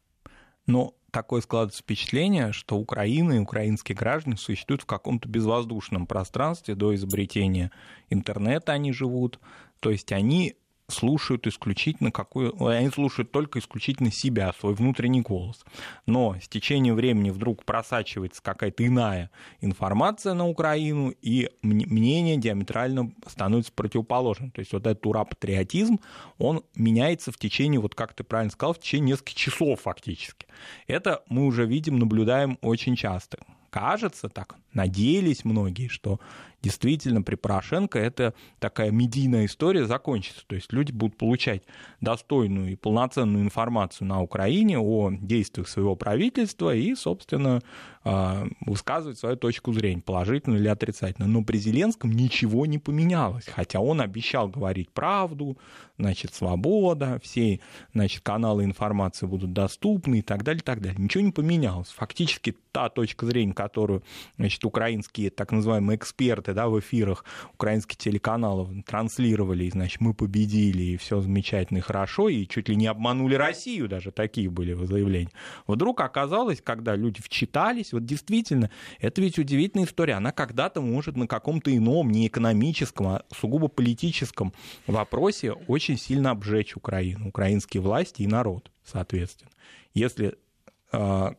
Но 0.66 0.94
такое 1.10 1.40
складывается 1.42 1.82
впечатление, 1.82 2.52
что 2.52 2.76
Украина 2.76 3.34
и 3.34 3.38
украинские 3.38 3.96
граждане 3.96 4.36
существуют 4.36 4.82
в 4.82 4.86
каком-то 4.86 5.28
безвоздушном 5.28 6.06
пространстве 6.06 6.74
до 6.74 6.94
изобретения 6.94 7.70
интернета 8.10 8.72
они 8.72 8.92
живут. 8.92 9.38
То 9.80 9.90
есть 9.90 10.12
они 10.12 10.56
слушают 10.88 11.46
исключительно 11.46 12.10
какую... 12.10 12.54
Они 12.66 12.88
слушают 12.90 13.32
только 13.32 13.58
исключительно 13.58 14.10
себя, 14.10 14.52
свой 14.58 14.74
внутренний 14.74 15.20
голос. 15.20 15.64
Но 16.06 16.36
с 16.40 16.48
течением 16.48 16.94
времени 16.94 17.30
вдруг 17.30 17.64
просачивается 17.64 18.42
какая-то 18.42 18.86
иная 18.86 19.30
информация 19.60 20.34
на 20.34 20.48
Украину, 20.48 21.14
и 21.22 21.50
мнение 21.62 22.36
диаметрально 22.36 23.12
становится 23.26 23.72
противоположным. 23.72 24.50
То 24.50 24.60
есть 24.60 24.72
вот 24.72 24.86
этот 24.86 25.04
ура-патриотизм, 25.06 26.00
он 26.38 26.64
меняется 26.74 27.32
в 27.32 27.38
течение, 27.38 27.80
вот 27.80 27.94
как 27.94 28.14
ты 28.14 28.24
правильно 28.24 28.50
сказал, 28.50 28.74
в 28.74 28.80
течение 28.80 29.12
нескольких 29.12 29.34
часов 29.34 29.80
фактически. 29.82 30.46
Это 30.86 31.22
мы 31.28 31.46
уже 31.46 31.66
видим, 31.66 31.98
наблюдаем 31.98 32.58
очень 32.62 32.96
часто 32.96 33.38
кажется, 33.74 34.28
так 34.28 34.54
надеялись 34.74 35.44
многие, 35.44 35.88
что 35.88 36.20
действительно 36.64 37.22
при 37.22 37.34
Порошенко 37.34 37.98
эта 37.98 38.32
такая 38.58 38.90
медийная 38.90 39.44
история 39.44 39.84
закончится. 39.84 40.44
То 40.46 40.54
есть 40.54 40.72
люди 40.72 40.92
будут 40.92 41.18
получать 41.18 41.62
достойную 42.00 42.72
и 42.72 42.76
полноценную 42.76 43.44
информацию 43.44 44.08
на 44.08 44.22
Украине 44.22 44.78
о 44.78 45.10
действиях 45.10 45.68
своего 45.68 45.94
правительства 45.94 46.74
и, 46.74 46.94
собственно, 46.94 47.60
а, 48.02 48.46
высказывать 48.60 49.18
свою 49.18 49.36
точку 49.36 49.72
зрения, 49.74 50.00
положительную 50.00 50.60
или 50.60 50.68
отрицательную. 50.68 51.30
Но 51.30 51.44
при 51.44 51.58
Зеленском 51.58 52.10
ничего 52.12 52.64
не 52.64 52.78
поменялось, 52.78 53.44
хотя 53.46 53.80
он 53.80 54.00
обещал 54.00 54.48
говорить 54.48 54.90
правду, 54.90 55.58
значит, 55.98 56.34
свобода, 56.34 57.20
все 57.22 57.60
значит, 57.92 58.22
каналы 58.22 58.64
информации 58.64 59.26
будут 59.26 59.52
доступны 59.52 60.20
и 60.20 60.22
так 60.22 60.44
далее, 60.44 60.60
и 60.60 60.64
так 60.64 60.80
далее. 60.80 60.98
Ничего 60.98 61.24
не 61.24 61.30
поменялось. 61.30 61.88
Фактически 61.88 62.56
та 62.72 62.88
точка 62.88 63.26
зрения, 63.26 63.54
которую 63.54 64.02
значит, 64.36 64.63
украинские 64.64 65.30
так 65.30 65.52
называемые 65.52 65.96
эксперты 65.96 66.52
да, 66.54 66.68
в 66.68 66.78
эфирах 66.80 67.24
украинских 67.54 67.96
телеканалов 67.96 68.68
транслировали, 68.86 69.64
и, 69.64 69.70
значит, 69.70 70.00
мы 70.00 70.14
победили, 70.14 70.82
и 70.82 70.96
все 70.96 71.20
замечательно 71.20 71.78
и 71.78 71.80
хорошо, 71.80 72.28
и 72.28 72.46
чуть 72.46 72.68
ли 72.68 72.76
не 72.76 72.86
обманули 72.86 73.34
Россию, 73.34 73.88
даже 73.88 74.10
такие 74.10 74.50
были 74.50 74.74
заявления. 74.84 75.30
Вдруг 75.66 76.00
оказалось, 76.00 76.60
когда 76.60 76.96
люди 76.96 77.20
вчитались, 77.22 77.92
вот 77.92 78.04
действительно, 78.04 78.70
это 79.00 79.20
ведь 79.20 79.38
удивительная 79.38 79.86
история. 79.86 80.14
Она 80.14 80.32
когда-то 80.32 80.80
может 80.80 81.16
на 81.16 81.26
каком-то 81.26 81.74
ином, 81.74 82.10
не 82.10 82.26
экономическом, 82.26 83.06
а 83.06 83.22
сугубо 83.34 83.68
политическом 83.68 84.52
вопросе 84.86 85.52
очень 85.52 85.98
сильно 85.98 86.30
обжечь 86.30 86.76
Украину, 86.76 87.28
украинские 87.28 87.82
власти 87.82 88.22
и 88.22 88.26
народ, 88.26 88.70
соответственно. 88.84 89.50
Если 89.94 90.36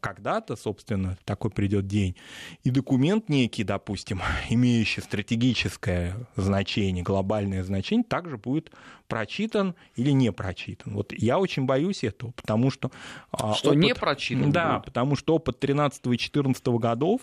когда-то, 0.01 0.55
собственно, 0.55 1.17
такой 1.25 1.51
придет 1.51 1.87
день, 1.87 2.15
и 2.63 2.71
документ 2.71 3.29
некий, 3.29 3.63
допустим, 3.63 4.21
имеющий 4.49 5.01
стратегическое 5.01 6.15
значение, 6.35 7.03
глобальное 7.03 7.63
значение, 7.63 8.03
также 8.03 8.37
будет 8.37 8.71
прочитан 9.07 9.75
или 9.95 10.11
не 10.11 10.31
прочитан. 10.31 10.93
Вот 10.93 11.13
я 11.13 11.39
очень 11.39 11.65
боюсь 11.65 12.03
этого, 12.03 12.31
потому 12.31 12.71
что... 12.71 12.91
А, 13.31 13.53
что 13.53 13.69
опыт, 13.69 13.81
не 13.81 13.95
прочитан? 13.95 14.51
Да, 14.51 14.75
будет. 14.75 14.85
потому 14.85 15.15
что 15.15 15.35
опыт 15.35 15.59
13 15.59 16.05
и 16.07 16.17
14 16.17 16.67
годов 16.67 17.21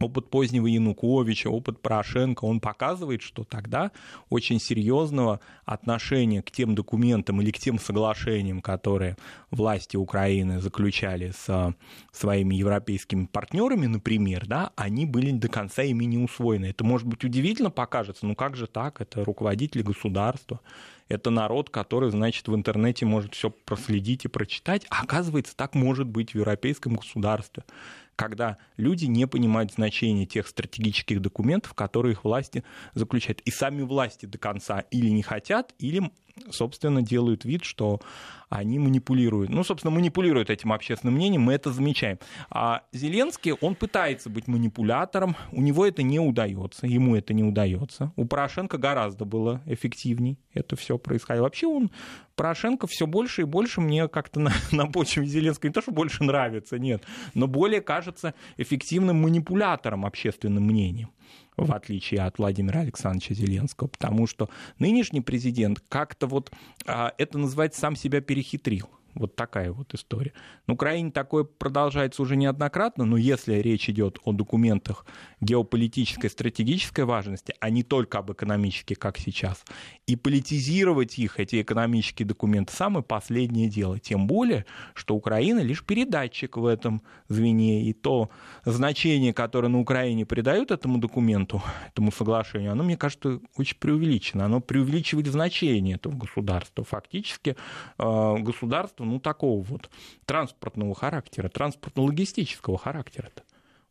опыт 0.00 0.30
позднего 0.30 0.66
Януковича, 0.66 1.48
опыт 1.48 1.82
Порошенко, 1.82 2.44
он 2.44 2.60
показывает, 2.60 3.20
что 3.20 3.44
тогда 3.44 3.90
очень 4.30 4.60
серьезного 4.60 5.40
отношения 5.64 6.40
к 6.42 6.50
тем 6.52 6.74
документам 6.74 7.42
или 7.42 7.50
к 7.50 7.58
тем 7.58 7.78
соглашениям, 7.80 8.60
которые 8.60 9.16
власти 9.50 9.96
Украины 9.96 10.60
заключали 10.60 11.32
с 11.36 11.74
своими 12.12 12.54
европейскими 12.54 13.26
партнерами, 13.26 13.86
например, 13.86 14.46
да, 14.46 14.70
они 14.76 15.04
были 15.04 15.32
до 15.32 15.48
конца 15.48 15.82
ими 15.82 16.04
не 16.04 16.18
усвоены. 16.18 16.66
Это, 16.66 16.84
может 16.84 17.06
быть, 17.06 17.24
удивительно 17.24 17.70
покажется, 17.70 18.24
ну 18.24 18.36
как 18.36 18.56
же 18.56 18.68
так, 18.68 19.00
это 19.00 19.24
руководители 19.24 19.82
государства, 19.82 20.60
это 21.08 21.30
народ, 21.30 21.70
который, 21.70 22.10
значит, 22.10 22.46
в 22.48 22.54
интернете 22.54 23.06
может 23.06 23.34
все 23.34 23.50
проследить 23.50 24.26
и 24.26 24.28
прочитать. 24.28 24.86
А 24.90 25.02
оказывается, 25.02 25.56
так 25.56 25.74
может 25.74 26.06
быть 26.06 26.32
в 26.32 26.34
европейском 26.36 26.94
государстве 26.94 27.64
когда 28.18 28.58
люди 28.76 29.04
не 29.04 29.28
понимают 29.28 29.72
значения 29.72 30.26
тех 30.26 30.48
стратегических 30.48 31.22
документов, 31.22 31.72
которые 31.74 32.12
их 32.12 32.24
власти 32.24 32.64
заключают. 32.94 33.40
И 33.42 33.52
сами 33.52 33.82
власти 33.82 34.26
до 34.26 34.38
конца 34.38 34.80
или 34.90 35.08
не 35.08 35.22
хотят, 35.22 35.72
или 35.78 36.10
собственно, 36.50 37.02
делают 37.02 37.44
вид, 37.44 37.64
что 37.64 38.00
они 38.48 38.78
манипулируют. 38.78 39.50
Ну, 39.50 39.62
собственно, 39.62 39.90
манипулируют 39.90 40.50
этим 40.50 40.72
общественным 40.72 41.14
мнением, 41.14 41.42
мы 41.42 41.52
это 41.52 41.70
замечаем. 41.70 42.18
А 42.50 42.82
Зеленский, 42.92 43.52
он 43.52 43.74
пытается 43.74 44.30
быть 44.30 44.46
манипулятором, 44.48 45.36
у 45.52 45.60
него 45.60 45.84
это 45.86 46.02
не 46.02 46.18
удается, 46.18 46.86
ему 46.86 47.14
это 47.14 47.34
не 47.34 47.44
удается. 47.44 48.12
У 48.16 48.24
Порошенко 48.24 48.78
гораздо 48.78 49.24
было 49.24 49.62
эффективней 49.66 50.38
это 50.54 50.76
все 50.76 50.98
происходило. 50.98 51.44
Вообще 51.44 51.66
он, 51.66 51.90
Порошенко 52.36 52.86
все 52.86 53.06
больше 53.06 53.42
и 53.42 53.44
больше 53.44 53.80
мне 53.80 54.08
как-то 54.08 54.40
на, 54.40 54.52
на 54.72 54.86
почве 54.86 55.26
Зеленского 55.26 55.68
не 55.68 55.74
то, 55.74 55.82
что 55.82 55.92
больше 55.92 56.24
нравится, 56.24 56.78
нет, 56.78 57.02
но 57.34 57.46
более 57.46 57.80
кажется 57.80 58.34
эффективным 58.56 59.20
манипулятором 59.22 60.06
общественным 60.06 60.64
мнением 60.64 61.10
в 61.58 61.72
отличие 61.72 62.22
от 62.22 62.38
Владимира 62.38 62.80
Александровича 62.80 63.34
Зеленского, 63.34 63.88
потому 63.88 64.26
что 64.26 64.48
нынешний 64.78 65.20
президент 65.20 65.80
как-то 65.88 66.26
вот 66.26 66.52
а, 66.86 67.12
это 67.18 67.36
называется 67.38 67.80
сам 67.80 67.96
себя 67.96 68.20
перехитрил. 68.20 68.88
Вот 69.18 69.34
такая 69.34 69.72
вот 69.72 69.92
история. 69.94 70.32
На 70.68 70.74
Украине 70.74 71.10
такое 71.10 71.42
продолжается 71.42 72.22
уже 72.22 72.36
неоднократно, 72.36 73.04
но 73.04 73.16
если 73.16 73.54
речь 73.54 73.90
идет 73.90 74.18
о 74.24 74.32
документах 74.32 75.04
геополитической, 75.40 76.30
стратегической 76.30 77.04
важности, 77.04 77.52
а 77.58 77.68
не 77.68 77.82
только 77.82 78.18
об 78.18 78.30
экономических, 78.30 78.98
как 78.98 79.18
сейчас, 79.18 79.64
и 80.06 80.14
политизировать 80.14 81.18
их, 81.18 81.40
эти 81.40 81.60
экономические 81.60 82.26
документы, 82.26 82.72
самое 82.72 83.04
последнее 83.04 83.68
дело. 83.68 83.98
Тем 83.98 84.28
более, 84.28 84.66
что 84.94 85.16
Украина 85.16 85.60
лишь 85.60 85.84
передатчик 85.84 86.56
в 86.56 86.64
этом 86.64 87.02
звене, 87.28 87.90
и 87.90 87.92
то 87.92 88.30
значение, 88.64 89.34
которое 89.34 89.68
на 89.68 89.80
Украине 89.80 90.26
придают 90.26 90.70
этому 90.70 90.98
документу, 90.98 91.60
этому 91.88 92.12
соглашению, 92.12 92.70
оно, 92.70 92.84
мне 92.84 92.96
кажется, 92.96 93.40
очень 93.56 93.78
преувеличено. 93.78 94.44
Оно 94.44 94.60
преувеличивает 94.60 95.26
значение 95.26 95.96
этого 95.96 96.14
государства. 96.14 96.84
Фактически 96.84 97.56
э, 97.98 98.36
государство 98.38 99.07
ну, 99.08 99.20
такого 99.20 99.62
вот 99.62 99.90
транспортного 100.24 100.94
характера, 100.94 101.48
транспортно-логистического 101.48 102.78
характера. 102.78 103.30
-то. 103.34 103.42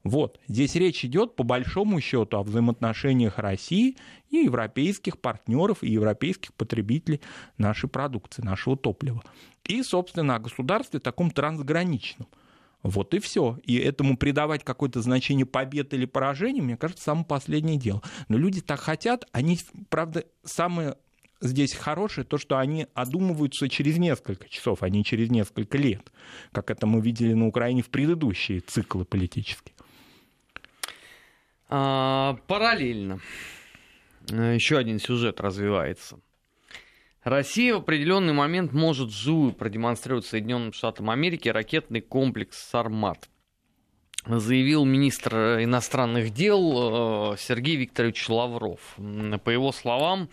Вот, 0.04 0.40
здесь 0.48 0.76
речь 0.76 1.04
идет 1.04 1.36
по 1.36 1.44
большому 1.44 2.00
счету 2.00 2.38
о 2.38 2.44
взаимоотношениях 2.44 3.40
России 3.40 3.98
и 4.30 4.38
европейских 4.38 5.20
партнеров 5.20 5.84
и 5.84 5.92
европейских 5.92 6.54
потребителей 6.54 7.20
нашей 7.58 7.90
продукции, 7.90 8.42
нашего 8.42 8.78
топлива. 8.78 9.22
И, 9.66 9.84
собственно, 9.84 10.36
о 10.36 10.40
государстве 10.40 11.02
таком 11.02 11.30
трансграничном. 11.30 12.28
Вот 12.84 13.14
и 13.14 13.20
все. 13.20 13.58
И 13.64 13.76
этому 13.76 14.16
придавать 14.16 14.64
какое-то 14.64 15.02
значение 15.02 15.46
победы 15.46 15.98
или 15.98 16.06
поражения, 16.06 16.62
мне 16.62 16.78
кажется, 16.78 17.04
самое 17.04 17.26
последнее 17.26 17.78
дело. 17.78 18.02
Но 18.30 18.38
люди 18.38 18.62
так 18.62 18.80
хотят, 18.80 19.26
они, 19.34 19.60
правда, 19.90 20.24
самое 20.46 20.96
здесь 21.42 21.74
хорошее 21.74 22.26
то, 22.26 22.38
что 22.38 22.58
они 22.58 22.88
одумываются 22.94 23.70
через 23.70 23.98
несколько 23.98 24.50
часов, 24.50 24.84
а 24.84 24.90
не 24.90 25.04
через 25.04 25.30
несколько 25.30 25.78
лет, 25.78 26.12
как 26.52 26.72
это 26.72 26.88
мы 26.88 27.02
видели 27.02 27.34
на 27.34 27.48
Украине 27.48 27.82
в 27.82 27.90
предыдущие 27.90 28.62
циклы 28.62 29.06
политические. 29.06 29.76
А, 31.70 32.38
параллельно 32.48 33.20
э, 34.32 34.56
еще 34.56 34.78
один 34.78 35.00
сюжет 35.00 35.42
развивается. 35.42 36.20
Россия 37.24 37.74
в 37.74 37.80
определенный 37.80 38.32
момент 38.32 38.72
может 38.72 39.10
вживую 39.10 39.52
продемонстрировать 39.52 40.26
Соединенным 40.26 40.72
Штатам 40.72 41.10
Америки 41.10 41.50
ракетный 41.50 42.00
комплекс 42.00 42.58
«Сармат», 42.58 43.28
заявил 44.26 44.86
министр 44.86 45.62
иностранных 45.62 46.34
дел 46.34 47.34
э, 47.34 47.38
Сергей 47.38 47.76
Викторович 47.76 48.30
Лавров. 48.30 48.80
По 49.44 49.50
его 49.50 49.74
словам, 49.74 50.30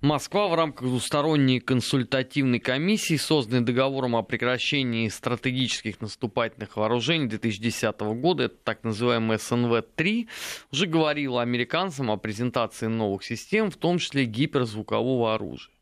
Москва 0.00 0.46
в 0.46 0.54
рамках 0.54 0.86
двусторонней 0.86 1.58
консультативной 1.58 2.60
комиссии, 2.60 3.16
созданной 3.16 3.62
договором 3.62 4.14
о 4.14 4.22
прекращении 4.22 5.08
стратегических 5.08 6.00
наступательных 6.00 6.76
вооружений 6.76 7.26
2010 7.26 8.00
года, 8.00 8.44
это 8.44 8.54
так 8.62 8.84
называемый 8.84 9.38
СНВ-3, 9.38 10.28
уже 10.70 10.86
говорила 10.86 11.42
американцам 11.42 12.12
о 12.12 12.16
презентации 12.16 12.86
новых 12.86 13.24
систем, 13.24 13.72
в 13.72 13.76
том 13.76 13.98
числе 13.98 14.24
гиперзвукового 14.24 15.34
оружия. 15.34 15.74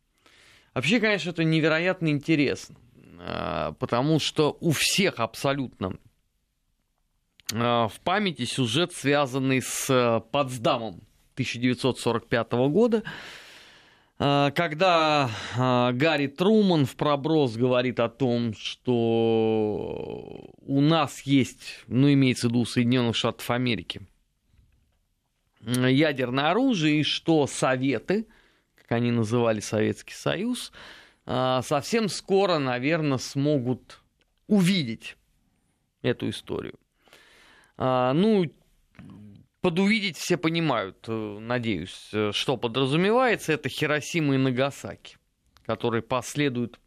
Вообще, 0.73 0.99
конечно, 0.99 1.31
это 1.31 1.45
невероятно 1.45 2.09
интересно, 2.09 2.77
а, 3.19 3.73
потому 3.73 4.19
что 4.19 4.57
у 4.61 4.71
всех 4.71 5.21
абсолютно 5.21 5.99
а, 7.53 7.89
в 7.89 8.01
памяти 8.01 8.47
сюжет, 8.47 8.95
связанный 8.95 9.61
с 9.61 10.25
Потсдамом 10.33 11.03
1945 11.35 12.53
года, 12.71 13.03
когда 14.19 15.31
а, 15.59 15.93
Гарри 15.93 16.27
Труман 16.27 16.87
в 16.87 16.97
проброс 16.97 17.57
говорит 17.57 18.01
о 18.01 18.09
том, 18.09 18.55
что 18.55 20.51
у 20.63 20.81
нас 20.81 21.21
есть, 21.23 21.85
ну, 21.87 22.11
имеется 22.11 22.49
в 22.49 22.51
виду 22.51 22.65
Соединенных 22.65 23.15
Штатов 23.15 23.51
Америки, 23.51 24.01
ядерное 25.61 26.51
оружие, 26.51 27.01
и 27.01 27.03
что 27.03 27.47
Советы, 27.47 28.27
как 28.77 28.93
они 28.93 29.11
называли 29.11 29.61
Советский 29.61 30.15
Союз, 30.15 30.73
совсем 31.27 32.09
скоро, 32.09 32.59
наверное, 32.59 33.19
смогут 33.19 34.01
увидеть 34.47 35.17
эту 36.03 36.31
историю. 36.31 36.79
Ну, 37.77 38.47
под 39.67 39.81
увидеть 39.81 40.17
все 40.17 40.37
понимают, 40.37 41.09
э, 41.09 41.39
надеюсь, 41.41 42.11
э, 42.13 42.31
что 42.33 42.57
подразумевается. 42.57 43.53
Это 43.53 43.69
Хиросима 43.69 44.37
и 44.37 44.39
Нагасаки, 44.39 45.17
которые 45.65 46.03
последуют 46.03 46.79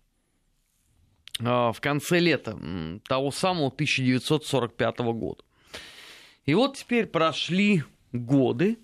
э, 1.42 1.44
в 1.44 1.76
конце 1.82 2.20
лета 2.20 2.58
того 3.06 3.32
самого 3.32 3.68
1945 3.68 5.00
года. 5.00 5.44
И 6.46 6.54
вот 6.54 6.78
теперь 6.78 7.08
прошли 7.08 7.84
годы, 8.14 8.80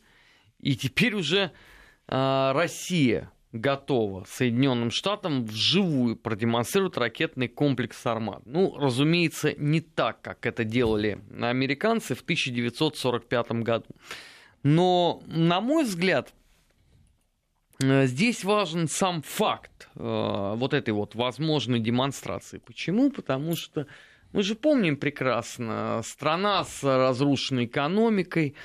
и 0.59 0.75
теперь 0.75 1.15
уже 1.15 1.53
Россия 2.05 3.31
готова 3.55 4.25
Соединенным 4.27 4.91
Штатам 4.91 5.45
вживую 5.45 6.15
продемонстрировать 6.15 6.97
ракетный 6.97 7.47
комплекс 7.47 8.05
«Армат». 8.05 8.45
Ну, 8.45 8.77
разумеется, 8.77 9.53
не 9.57 9.81
так, 9.81 10.21
как 10.21 10.45
это 10.45 10.63
делали 10.63 11.19
американцы 11.39 12.15
в 12.15 12.21
1945 12.21 13.51
году. 13.63 13.87
Но, 14.63 15.23
на 15.27 15.61
мой 15.61 15.85
взгляд, 15.85 16.33
э, 17.81 18.07
здесь 18.07 18.43
важен 18.43 18.87
сам 18.87 19.21
факт 19.21 19.89
э, 19.95 20.53
вот 20.55 20.73
этой 20.73 20.93
вот 20.93 21.15
возможной 21.15 21.79
демонстрации. 21.79 22.57
Почему? 22.57 23.09
Потому 23.09 23.55
что 23.55 23.87
мы 24.33 24.43
же 24.43 24.55
помним 24.55 24.97
прекрасно, 24.97 26.01
страна 26.03 26.65
с 26.65 26.83
разрушенной 26.83 27.65
экономикой, 27.65 28.55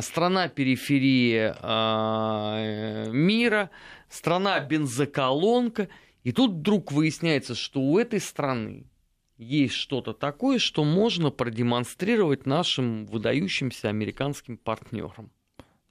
страна 0.00 0.48
периферии 0.48 1.52
э, 1.54 3.10
мира, 3.10 3.70
страна 4.08 4.60
бензоколонка, 4.60 5.88
и 6.22 6.32
тут 6.32 6.52
вдруг 6.52 6.92
выясняется, 6.92 7.54
что 7.56 7.80
у 7.80 7.98
этой 7.98 8.20
страны 8.20 8.86
есть 9.38 9.74
что-то 9.74 10.12
такое, 10.12 10.58
что 10.58 10.84
можно 10.84 11.30
продемонстрировать 11.30 12.46
нашим 12.46 13.06
выдающимся 13.06 13.88
американским 13.88 14.56
партнерам. 14.56 15.32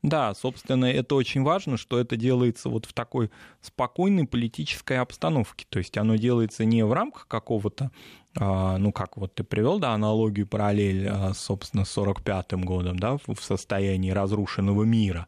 Да, 0.03 0.33
собственно, 0.33 0.85
это 0.85 1.13
очень 1.13 1.43
важно, 1.43 1.77
что 1.77 1.99
это 1.99 2.15
делается 2.15 2.69
вот 2.69 2.85
в 2.87 2.93
такой 2.93 3.29
спокойной 3.61 4.25
политической 4.25 4.97
обстановке. 4.97 5.65
То 5.69 5.77
есть 5.77 5.95
оно 5.97 6.15
делается 6.15 6.65
не 6.65 6.83
в 6.83 6.91
рамках 6.91 7.27
какого-то, 7.27 7.91
а, 8.35 8.77
ну, 8.79 8.91
как 8.91 9.17
вот 9.17 9.35
ты 9.35 9.43
привел, 9.43 9.77
да, 9.77 9.93
аналогию, 9.93 10.47
параллель, 10.47 11.07
а, 11.07 11.33
собственно, 11.35 11.85
с 11.85 11.91
45-м 11.91 12.63
годом, 12.63 12.97
да, 12.97 13.17
в 13.17 13.35
состоянии 13.41 14.09
разрушенного 14.09 14.83
мира, 14.85 15.27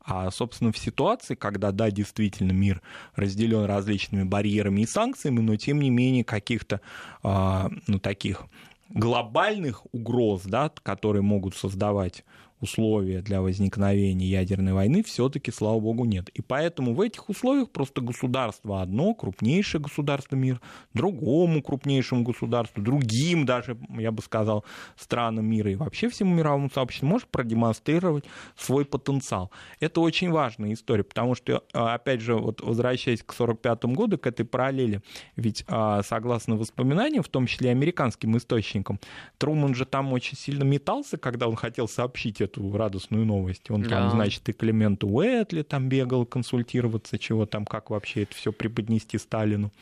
а, 0.00 0.30
собственно, 0.30 0.72
в 0.72 0.78
ситуации, 0.78 1.34
когда, 1.34 1.70
да, 1.70 1.90
действительно 1.90 2.52
мир 2.52 2.80
разделен 3.16 3.64
различными 3.66 4.22
барьерами 4.22 4.82
и 4.82 4.86
санкциями, 4.86 5.40
но, 5.40 5.56
тем 5.56 5.80
не 5.80 5.90
менее, 5.90 6.24
каких-то, 6.24 6.80
а, 7.22 7.70
ну, 7.86 7.98
таких 7.98 8.42
глобальных 8.90 9.86
угроз, 9.92 10.42
да, 10.44 10.70
которые 10.82 11.22
могут 11.22 11.56
создавать 11.56 12.24
условия 12.64 13.20
для 13.22 13.40
возникновения 13.40 14.26
ядерной 14.26 14.72
войны 14.72 15.02
все-таки, 15.04 15.50
слава 15.50 15.78
богу, 15.78 16.04
нет. 16.04 16.28
И 16.30 16.42
поэтому 16.42 16.94
в 16.94 17.00
этих 17.00 17.28
условиях 17.28 17.70
просто 17.70 18.00
государство 18.00 18.82
одно, 18.82 19.14
крупнейшее 19.14 19.80
государство 19.80 20.34
мира, 20.34 20.60
другому 20.94 21.62
крупнейшему 21.62 22.24
государству, 22.24 22.82
другим 22.82 23.46
даже, 23.46 23.76
я 23.90 24.10
бы 24.10 24.22
сказал, 24.22 24.64
странам 24.96 25.46
мира 25.46 25.70
и 25.70 25.74
вообще 25.76 26.08
всему 26.08 26.34
мировому 26.34 26.70
сообществу 26.70 27.06
может 27.06 27.28
продемонстрировать 27.28 28.24
свой 28.56 28.84
потенциал. 28.84 29.50
Это 29.80 30.00
очень 30.00 30.30
важная 30.30 30.72
история, 30.72 31.04
потому 31.04 31.34
что, 31.34 31.62
а, 31.72 31.94
опять 31.94 32.20
же, 32.20 32.34
вот 32.34 32.60
возвращаясь 32.60 33.22
к 33.22 33.32
1945 33.32 33.94
году, 33.94 34.18
к 34.18 34.26
этой 34.26 34.44
параллели, 34.44 35.02
ведь 35.36 35.64
а, 35.68 36.02
согласно 36.02 36.56
воспоминаниям, 36.56 37.22
в 37.22 37.28
том 37.28 37.46
числе 37.46 37.70
американским 37.70 38.36
источникам, 38.36 38.98
Труман 39.38 39.74
же 39.74 39.84
там 39.84 40.12
очень 40.12 40.36
сильно 40.36 40.64
метался, 40.64 41.18
когда 41.18 41.48
он 41.48 41.56
хотел 41.56 41.88
сообщить 41.88 42.40
это 42.40 42.53
эту 42.54 42.76
радостную 42.76 43.24
новость. 43.24 43.70
Он 43.70 43.82
Да. 43.82 43.88
там, 43.90 44.10
значит, 44.10 44.48
и 44.48 44.52
Клементу 44.52 45.08
Уэтли 45.08 45.62
там 45.62 45.88
бегал 45.88 46.26
консультироваться, 46.26 47.18
чего 47.18 47.46
там, 47.46 47.64
как 47.64 47.90
вообще 47.90 48.22
это 48.22 48.34
все 48.34 48.52
преподнести 48.52 49.18
Сталину. 49.18 49.72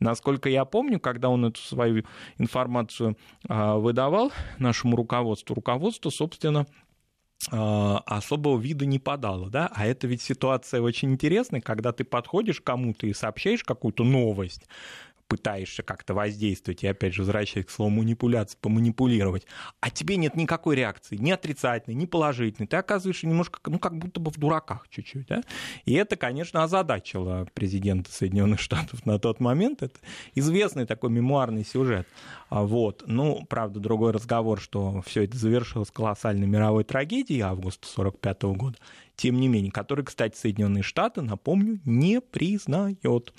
Насколько 0.00 0.48
я 0.48 0.64
помню, 0.64 1.00
когда 1.00 1.28
он 1.28 1.44
эту 1.44 1.60
свою 1.60 2.04
информацию 2.38 3.16
а, 3.48 3.76
выдавал 3.76 4.32
нашему 4.58 4.96
руководству, 4.96 5.54
руководство, 5.54 6.10
собственно, 6.10 6.66
а, 7.50 8.02
особого 8.06 8.58
вида 8.58 8.86
не 8.86 8.98
подало, 8.98 9.50
да, 9.50 9.70
а 9.74 9.86
это 9.86 10.06
ведь 10.06 10.22
ситуация 10.22 10.80
очень 10.80 11.12
интересная, 11.12 11.60
когда 11.60 11.92
ты 11.92 12.04
подходишь 12.04 12.60
к 12.60 12.64
кому-то 12.64 13.06
и 13.06 13.12
сообщаешь 13.12 13.64
какую-то 13.64 14.04
новость, 14.04 14.66
пытаешься 15.28 15.82
как-то 15.82 16.14
воздействовать, 16.14 16.84
и 16.84 16.86
опять 16.86 17.14
же, 17.14 17.22
возвращаясь 17.22 17.66
к 17.66 17.70
слову 17.70 17.90
манипуляции, 17.90 18.58
поманипулировать, 18.60 19.46
а 19.80 19.90
тебе 19.90 20.16
нет 20.16 20.36
никакой 20.36 20.76
реакции, 20.76 21.16
ни 21.16 21.30
отрицательной, 21.30 21.94
ни 21.94 22.06
положительной, 22.06 22.66
ты 22.66 22.76
оказываешься 22.76 23.26
немножко, 23.26 23.58
ну, 23.66 23.78
как 23.78 23.96
будто 23.96 24.20
бы 24.20 24.30
в 24.30 24.38
дураках 24.38 24.86
чуть-чуть, 24.88 25.26
да? 25.26 25.42
И 25.84 25.94
это, 25.94 26.16
конечно, 26.16 26.62
озадачило 26.62 27.46
президента 27.54 28.12
Соединенных 28.12 28.60
Штатов 28.60 29.04
на 29.06 29.18
тот 29.18 29.40
момент, 29.40 29.82
это 29.82 29.98
известный 30.34 30.86
такой 30.86 31.10
мемуарный 31.10 31.64
сюжет, 31.64 32.06
А 32.50 32.62
вот, 32.62 33.04
ну, 33.06 33.44
правда, 33.48 33.80
другой 33.80 34.12
разговор, 34.12 34.60
что 34.60 35.02
все 35.06 35.24
это 35.24 35.36
завершилось 35.36 35.90
колоссальной 35.90 36.46
мировой 36.46 36.84
трагедией 36.84 37.40
августа 37.40 37.86
45 37.88 38.42
года, 38.42 38.78
тем 39.16 39.40
не 39.40 39.48
менее, 39.48 39.72
который, 39.72 40.04
кстати, 40.04 40.36
Соединенные 40.36 40.82
Штаты, 40.82 41.22
напомню, 41.22 41.80
не 41.84 42.20
признает. 42.20 43.32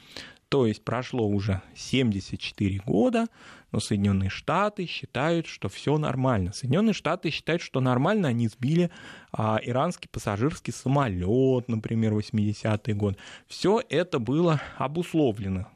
То 0.55 0.65
есть 0.65 0.85
прошло 0.85 1.27
уже 1.27 1.61
74 1.75 2.79
года, 2.85 3.27
но 3.73 3.81
Соединенные 3.81 4.29
Штаты 4.29 4.85
считают, 4.85 5.47
что 5.47 5.67
все 5.67 5.97
нормально. 5.97 6.53
Соединенные 6.53 6.93
Штаты 6.93 7.29
считают, 7.29 7.61
что 7.61 7.81
нормально 7.81 8.29
они 8.29 8.47
сбили 8.47 8.89
а, 9.33 9.59
иранский 9.61 10.07
пассажирский 10.09 10.71
самолет, 10.71 11.67
например, 11.67 12.13
80-й 12.13 12.93
год. 12.93 13.17
Все 13.49 13.81
это 13.89 14.17
было 14.19 14.61
обусловлено 14.77 15.67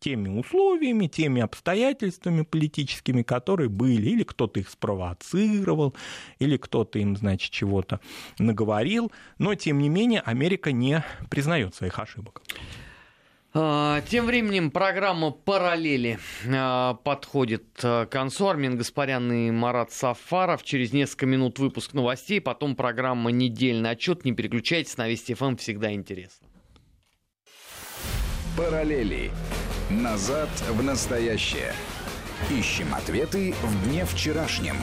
теми 0.00 0.30
условиями, 0.30 1.06
теми 1.06 1.42
обстоятельствами 1.42 2.44
политическими, 2.44 3.20
которые 3.20 3.68
были. 3.68 4.08
Или 4.08 4.22
кто-то 4.22 4.58
их 4.58 4.70
спровоцировал, 4.70 5.94
или 6.38 6.56
кто-то 6.56 6.98
им, 6.98 7.14
значит, 7.14 7.50
чего-то 7.50 8.00
наговорил. 8.38 9.12
Но, 9.36 9.54
тем 9.54 9.80
не 9.80 9.90
менее, 9.90 10.20
Америка 10.20 10.72
не 10.72 11.04
признает 11.28 11.74
своих 11.74 11.98
ошибок. 11.98 12.40
А, 13.56 14.00
Тем 14.08 14.26
временем 14.26 14.72
программа 14.72 15.30
«Параллели» 15.30 16.18
а, 16.52 16.94
подходит 16.94 17.64
а, 17.84 18.04
к 18.04 18.10
концу. 18.10 18.48
Армин 18.48 18.76
Гаспарян 18.76 19.32
и 19.32 19.52
Марат 19.52 19.92
Сафаров. 19.92 20.64
Через 20.64 20.92
несколько 20.92 21.26
минут 21.26 21.60
выпуск 21.60 21.94
новостей, 21.94 22.40
потом 22.40 22.74
программа 22.74 23.30
«Недельный 23.30 23.90
отчет». 23.90 24.24
Не 24.24 24.32
переключайтесь, 24.32 24.96
на 24.96 25.06
Вести 25.06 25.34
ФМ 25.34 25.54
всегда 25.56 25.92
интересно. 25.92 26.48
Параллели. 28.58 29.30
Назад 29.88 30.48
в 30.70 30.82
настоящее. 30.82 31.74
Ищем 32.50 32.92
ответы 32.92 33.54
в 33.62 33.88
дне 33.88 34.04
вчерашнем. 34.04 34.76